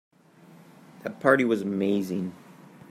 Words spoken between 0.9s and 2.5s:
That party was amazing.